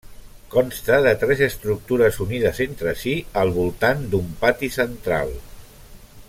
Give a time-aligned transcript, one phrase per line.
[0.53, 5.37] Consta de tres estructures unides entre si al voltant d'un pati central.